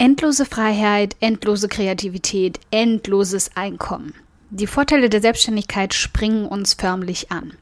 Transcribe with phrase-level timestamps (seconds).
[0.00, 4.14] Endlose Freiheit, endlose Kreativität, endloses Einkommen.
[4.48, 7.52] Die Vorteile der Selbstständigkeit springen uns förmlich an.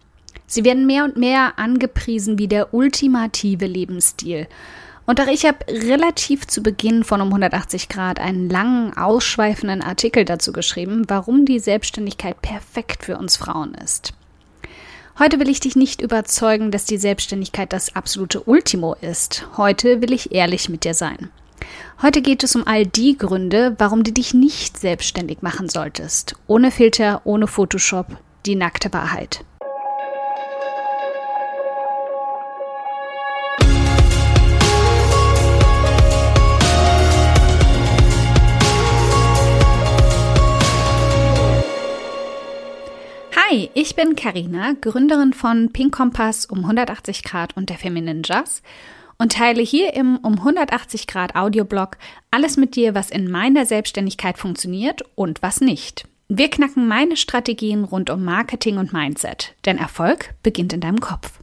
[0.47, 4.47] Sie werden mehr und mehr angepriesen wie der ultimative Lebensstil.
[5.05, 10.25] Und auch ich habe relativ zu Beginn von um 180 Grad einen langen, ausschweifenden Artikel
[10.25, 14.13] dazu geschrieben, warum die Selbstständigkeit perfekt für uns Frauen ist.
[15.19, 19.49] Heute will ich dich nicht überzeugen, dass die Selbstständigkeit das absolute Ultimo ist.
[19.57, 21.31] Heute will ich ehrlich mit dir sein.
[22.01, 26.37] Heute geht es um all die Gründe, warum du dich nicht selbstständig machen solltest.
[26.47, 28.07] Ohne Filter, ohne Photoshop,
[28.47, 29.45] die nackte Wahrheit.
[43.51, 48.61] Hi, ich bin Karina, Gründerin von Pink Kompass um 180 Grad und der Feminine Jazz
[49.19, 51.99] und teile hier im um 180 Grad Audioblog
[52.31, 56.07] alles mit dir, was in meiner Selbstständigkeit funktioniert und was nicht.
[56.29, 61.41] Wir knacken meine Strategien rund um Marketing und Mindset, denn Erfolg beginnt in deinem Kopf.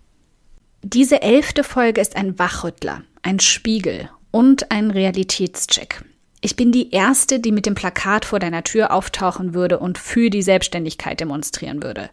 [0.83, 6.05] Diese elfte Folge ist ein Wachrüttler, ein Spiegel und ein Realitätscheck.
[6.45, 10.29] Ich bin die Erste, die mit dem Plakat vor deiner Tür auftauchen würde und für
[10.29, 12.11] die Selbstständigkeit demonstrieren würde.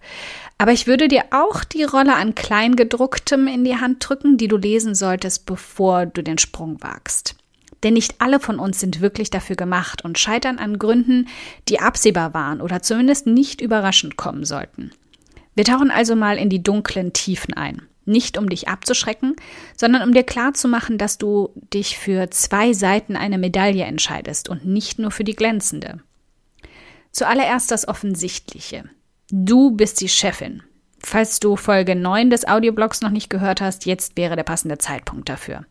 [0.56, 4.56] Aber ich würde dir auch die Rolle an Kleingedrucktem in die Hand drücken, die du
[4.56, 7.34] lesen solltest, bevor du den Sprung wagst.
[7.82, 11.28] Denn nicht alle von uns sind wirklich dafür gemacht und scheitern an Gründen,
[11.68, 14.92] die absehbar waren oder zumindest nicht überraschend kommen sollten.
[15.54, 17.82] Wir tauchen also mal in die dunklen Tiefen ein.
[18.04, 19.36] Nicht um dich abzuschrecken,
[19.76, 24.98] sondern um dir klarzumachen, dass du dich für zwei Seiten einer Medaille entscheidest und nicht
[24.98, 26.00] nur für die glänzende.
[27.12, 28.84] Zuallererst das Offensichtliche.
[29.30, 30.62] Du bist die Chefin.
[30.98, 35.28] Falls du Folge 9 des Audioblogs noch nicht gehört hast, jetzt wäre der passende Zeitpunkt
[35.28, 35.64] dafür.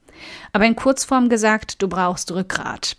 [0.51, 2.97] Aber in Kurzform gesagt, du brauchst Rückgrat.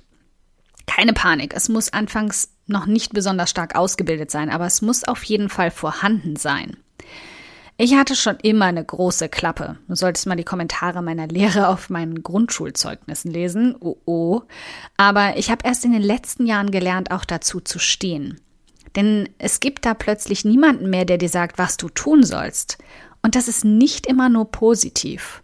[0.86, 5.22] Keine Panik, es muss anfangs noch nicht besonders stark ausgebildet sein, aber es muss auf
[5.24, 6.76] jeden Fall vorhanden sein.
[7.78, 9.78] Ich hatte schon immer eine große Klappe.
[9.88, 13.74] Du solltest mal die Kommentare meiner Lehre auf meinen Grundschulzeugnissen lesen.
[13.80, 14.42] Oh oh.
[14.96, 18.40] Aber ich habe erst in den letzten Jahren gelernt, auch dazu zu stehen.
[18.94, 22.78] Denn es gibt da plötzlich niemanden mehr, der dir sagt, was du tun sollst.
[23.22, 25.42] Und das ist nicht immer nur positiv.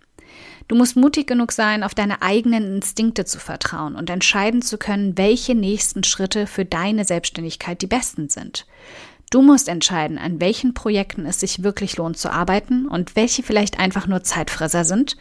[0.68, 5.16] Du musst mutig genug sein, auf deine eigenen Instinkte zu vertrauen und entscheiden zu können,
[5.16, 8.66] welche nächsten Schritte für deine Selbstständigkeit die besten sind.
[9.30, 13.78] Du musst entscheiden, an welchen Projekten es sich wirklich lohnt zu arbeiten und welche vielleicht
[13.78, 15.16] einfach nur Zeitfresser sind.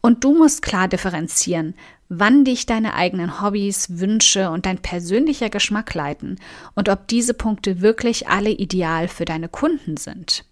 [0.00, 1.74] Und du musst klar differenzieren,
[2.08, 6.38] wann dich deine eigenen Hobbys, Wünsche und dein persönlicher Geschmack leiten
[6.74, 10.44] und ob diese Punkte wirklich alle ideal für deine Kunden sind.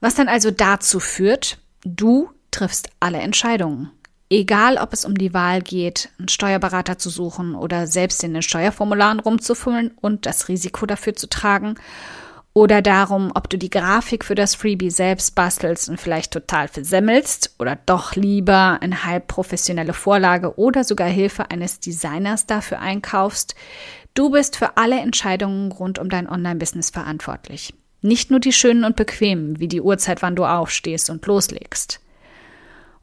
[0.00, 3.90] Was dann also dazu führt, du triffst alle Entscheidungen.
[4.28, 8.42] Egal, ob es um die Wahl geht, einen Steuerberater zu suchen oder selbst in den
[8.42, 11.76] Steuerformularen rumzufummeln und das Risiko dafür zu tragen,
[12.56, 17.54] oder darum, ob du die Grafik für das Freebie selbst bastelst und vielleicht total versemmelst
[17.58, 23.54] oder doch lieber eine halb professionelle Vorlage oder sogar Hilfe eines Designers dafür einkaufst.
[24.14, 27.74] Du bist für alle Entscheidungen rund um dein Online-Business verantwortlich.
[28.00, 32.00] Nicht nur die schönen und bequemen, wie die Uhrzeit, wann du aufstehst und loslegst.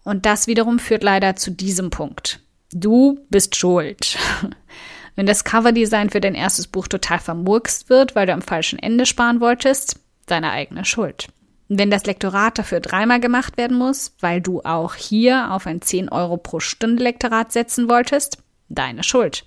[0.04, 2.40] Und das wiederum führt leider zu diesem Punkt.
[2.74, 4.18] Du bist schuld.
[5.16, 9.06] Wenn das Coverdesign für dein erstes Buch total vermurkst wird, weil du am falschen Ende
[9.06, 11.28] sparen wolltest, deine eigene Schuld.
[11.70, 16.10] Wenn das Lektorat dafür dreimal gemacht werden muss, weil du auch hier auf ein 10
[16.10, 18.38] Euro pro Stunde Lektorat setzen wolltest,
[18.70, 19.46] deine Schuld.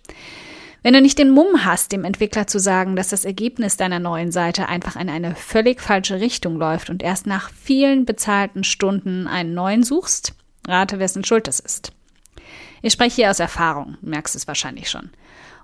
[0.82, 4.30] Wenn du nicht den Mumm hast, dem Entwickler zu sagen, dass das Ergebnis deiner neuen
[4.30, 9.52] Seite einfach in eine völlig falsche Richtung läuft und erst nach vielen bezahlten Stunden einen
[9.52, 10.34] neuen suchst,
[10.66, 11.92] Rate, wessen Schuld es ist.
[12.82, 15.10] Ich spreche hier aus Erfahrung, merkst es wahrscheinlich schon.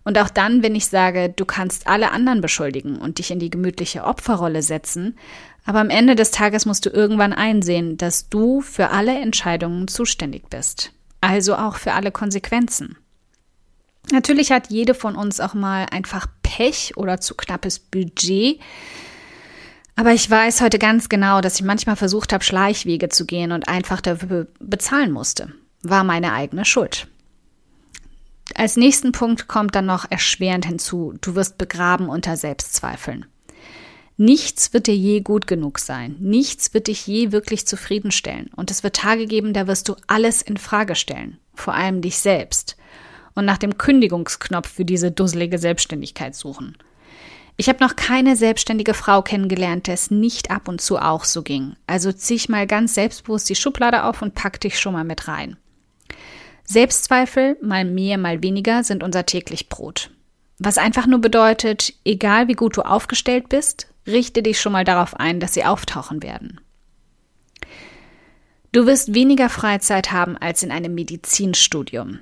[0.04, 3.50] Und auch dann, wenn ich sage, du kannst alle anderen beschuldigen und dich in die
[3.50, 5.16] gemütliche Opferrolle setzen,
[5.64, 10.48] aber am Ende des Tages musst du irgendwann einsehen, dass du für alle Entscheidungen zuständig
[10.50, 10.92] bist.
[11.20, 12.96] Also auch für alle Konsequenzen.
[14.10, 18.58] Natürlich hat jede von uns auch mal einfach Pech oder zu knappes Budget,
[19.96, 23.68] aber ich weiß heute ganz genau, dass ich manchmal versucht habe, Schleichwege zu gehen und
[23.68, 25.52] einfach dafür bezahlen musste.
[25.82, 27.08] War meine eigene Schuld.
[28.54, 33.26] Als nächsten Punkt kommt dann noch erschwerend hinzu, du wirst begraben unter Selbstzweifeln.
[34.16, 36.16] Nichts wird dir je gut genug sein.
[36.20, 38.50] Nichts wird dich je wirklich zufriedenstellen.
[38.54, 41.38] Und es wird Tage geben, da wirst du alles in Frage stellen.
[41.54, 42.76] Vor allem dich selbst.
[43.34, 46.76] Und nach dem Kündigungsknopf für diese dusselige Selbstständigkeit suchen.
[47.56, 51.42] Ich habe noch keine selbstständige Frau kennengelernt, der es nicht ab und zu auch so
[51.42, 51.76] ging.
[51.86, 55.28] Also zieh ich mal ganz selbstbewusst die Schublade auf und pack dich schon mal mit
[55.28, 55.56] rein.
[56.64, 60.10] Selbstzweifel, mal mehr, mal weniger, sind unser täglich Brot.
[60.58, 65.18] Was einfach nur bedeutet, egal wie gut du aufgestellt bist, richte dich schon mal darauf
[65.18, 66.60] ein, dass sie auftauchen werden.
[68.72, 72.20] Du wirst weniger Freizeit haben als in einem Medizinstudium.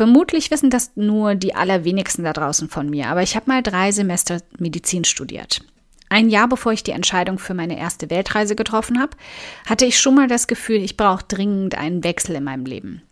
[0.00, 3.92] Vermutlich wissen das nur die allerwenigsten da draußen von mir, aber ich habe mal drei
[3.92, 5.60] Semester Medizin studiert.
[6.08, 9.14] Ein Jahr bevor ich die Entscheidung für meine erste Weltreise getroffen habe,
[9.66, 13.02] hatte ich schon mal das Gefühl, ich brauche dringend einen Wechsel in meinem Leben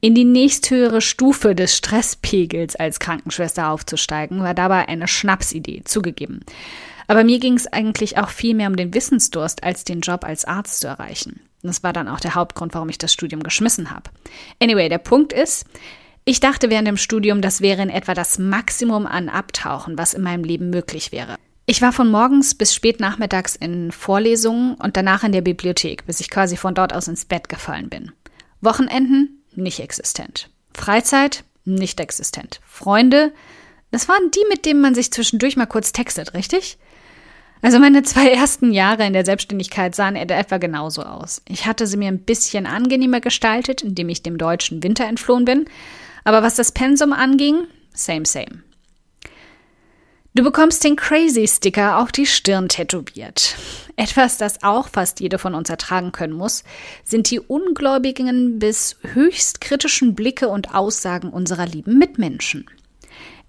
[0.00, 6.40] in die nächsthöhere Stufe des Stresspegels als Krankenschwester aufzusteigen, war dabei eine Schnapsidee, zugegeben.
[7.08, 10.44] Aber mir ging es eigentlich auch viel mehr um den Wissensdurst, als den Job als
[10.44, 11.40] Arzt zu erreichen.
[11.62, 14.10] Das war dann auch der Hauptgrund, warum ich das Studium geschmissen habe.
[14.60, 15.66] Anyway, der Punkt ist,
[16.24, 20.22] ich dachte während dem Studium, das wäre in etwa das Maximum an Abtauchen, was in
[20.22, 21.36] meinem Leben möglich wäre.
[21.66, 26.20] Ich war von morgens bis spät nachmittags in Vorlesungen und danach in der Bibliothek, bis
[26.20, 28.12] ich quasi von dort aus ins Bett gefallen bin.
[28.60, 30.50] Wochenenden nicht existent.
[30.74, 32.60] Freizeit, nicht existent.
[32.66, 33.32] Freunde,
[33.90, 36.78] das waren die, mit denen man sich zwischendurch mal kurz textet, richtig?
[37.60, 41.42] Also meine zwei ersten Jahre in der Selbstständigkeit sahen etwa genauso aus.
[41.48, 45.66] Ich hatte sie mir ein bisschen angenehmer gestaltet, indem ich dem deutschen Winter entflohen bin.
[46.24, 48.62] Aber was das Pensum anging, same, same.
[50.34, 53.54] Du bekommst den Crazy-Sticker auf die Stirn tätowiert.
[53.96, 56.64] Etwas, das auch fast jede von uns ertragen können muss,
[57.04, 62.64] sind die ungläubigen bis höchst kritischen Blicke und Aussagen unserer lieben Mitmenschen.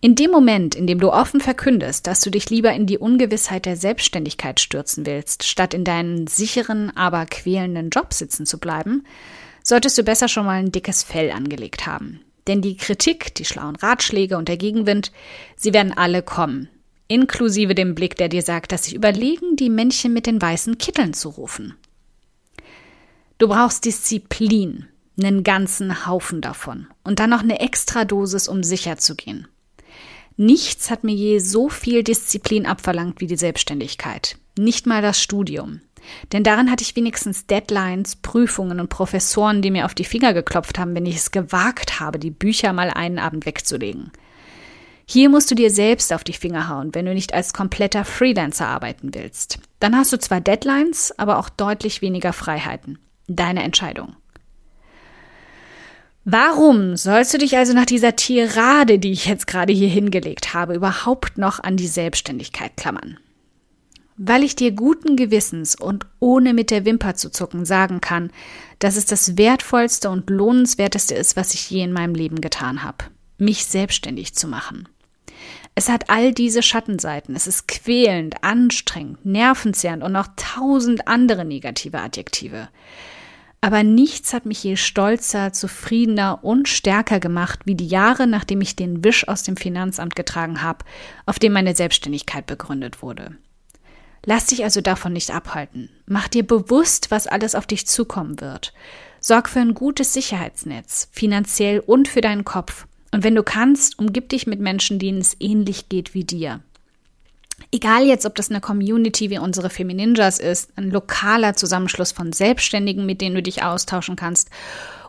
[0.02, 3.66] In dem Moment, in dem du offen verkündest, dass du dich lieber in die Ungewissheit
[3.66, 9.06] der Selbstständigkeit stürzen willst, statt in deinen sicheren, aber quälenden Job sitzen zu bleiben,
[9.64, 12.20] solltest du besser schon mal ein dickes Fell angelegt haben.
[12.48, 15.12] Denn die Kritik, die schlauen Ratschläge und der Gegenwind,
[15.56, 16.70] sie werden alle kommen
[17.14, 21.14] inklusive dem Blick, der dir sagt, dass sich überlegen, die Männchen mit den weißen Kitteln
[21.14, 21.76] zu rufen.
[23.38, 24.88] Du brauchst Disziplin,
[25.18, 29.48] einen ganzen Haufen davon und dann noch eine extra Dosis, um sicher zu gehen.
[30.38, 34.38] Nichts hat mir je so viel Disziplin abverlangt wie die Selbstständigkeit.
[34.58, 35.82] Nicht mal das Studium.
[36.32, 40.80] Denn darin hatte ich wenigstens Deadlines, Prüfungen und Professoren, die mir auf die Finger geklopft
[40.80, 44.12] haben, wenn ich es gewagt habe, die Bücher mal einen Abend wegzulegen.
[45.06, 48.68] Hier musst du dir selbst auf die Finger hauen, wenn du nicht als kompletter Freelancer
[48.68, 49.60] arbeiten willst.
[49.80, 53.00] Dann hast du zwar Deadlines, aber auch deutlich weniger Freiheiten.
[53.28, 54.16] Deine Entscheidung.
[56.26, 60.74] Warum sollst du dich also nach dieser Tirade, die ich jetzt gerade hier hingelegt habe,
[60.74, 63.18] überhaupt noch an die Selbstständigkeit klammern?
[64.18, 68.32] Weil ich dir guten Gewissens und ohne mit der Wimper zu zucken sagen kann,
[68.80, 73.06] dass es das wertvollste und lohnenswerteste ist, was ich je in meinem Leben getan habe,
[73.38, 74.88] mich selbstständig zu machen.
[75.76, 77.36] Es hat all diese Schattenseiten.
[77.36, 82.70] Es ist quälend, anstrengend, nervenzehrend und noch tausend andere negative Adjektive.
[83.62, 88.76] Aber nichts hat mich je stolzer, zufriedener und stärker gemacht, wie die Jahre, nachdem ich
[88.76, 90.84] den Wisch aus dem Finanzamt getragen habe,
[91.26, 93.38] auf dem meine Selbstständigkeit begründet wurde.
[94.26, 95.90] Lass dich also davon nicht abhalten.
[96.06, 98.74] Mach dir bewusst, was alles auf dich zukommen wird.
[99.20, 102.88] Sorg für ein gutes Sicherheitsnetz, finanziell und für deinen Kopf.
[103.12, 106.62] Und wenn du kannst, umgib dich mit Menschen, denen es ähnlich geht wie dir.
[107.72, 113.06] Egal jetzt, ob das eine Community wie unsere Femininjas ist, ein lokaler Zusammenschluss von Selbstständigen,
[113.06, 114.50] mit denen du dich austauschen kannst,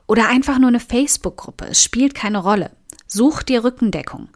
[0.07, 2.71] oder einfach nur eine Facebook-Gruppe, es spielt keine Rolle.
[3.07, 4.29] Such dir Rückendeckung.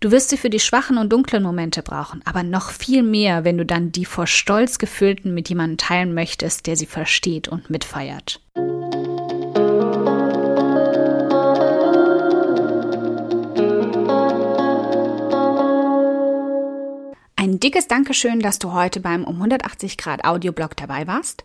[0.00, 3.58] Du wirst sie für die schwachen und dunklen Momente brauchen, aber noch viel mehr, wenn
[3.58, 8.40] du dann die vor Stolz gefüllten mit jemandem teilen möchtest, der sie versteht und mitfeiert.
[17.36, 21.44] Ein dickes Dankeschön, dass du heute beim um 180 Grad Audioblog dabei warst.